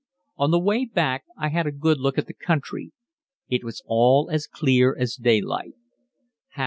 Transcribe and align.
On 0.37 0.49
the 0.49 0.57
way 0.59 0.85
back 0.85 1.25
I 1.37 1.49
had 1.49 1.67
a 1.67 1.71
good 1.71 1.99
look 1.99 2.17
at 2.17 2.25
the 2.25 2.33
country. 2.33 2.91
It 3.49 3.63
was 3.63 3.83
all 3.85 4.31
as 4.31 4.47
clear 4.47 4.97
as 4.97 5.13
daylight. 5.15 5.75